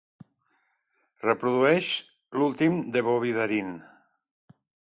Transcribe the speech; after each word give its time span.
Reprodueix 1.25 1.91
l'últim 2.39 2.81
de 2.97 3.07
Bobby 3.11 3.37
Darin. 3.39 3.73